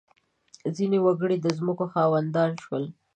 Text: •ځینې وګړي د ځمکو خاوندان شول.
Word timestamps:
•ځینې 0.75 0.97
وګړي 1.05 1.37
د 1.41 1.47
ځمکو 1.57 1.85
خاوندان 1.93 2.51
شول. 2.63 2.83